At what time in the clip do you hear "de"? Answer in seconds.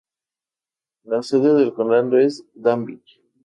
1.53-1.71